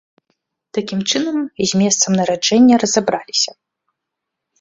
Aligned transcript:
Такім 0.77 0.99
чынам, 1.11 1.37
з 1.71 1.81
месцам 1.81 2.11
нараджэння 2.21 2.75
разабраліся. 2.85 3.51